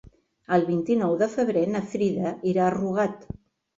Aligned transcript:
El 0.55 0.63
vint-i-nou 0.69 1.13
de 1.21 1.27
febrer 1.35 1.63
na 1.75 1.83
Frida 1.93 2.33
irà 2.53 2.67
a 2.71 2.75
Rugat. 2.81 3.33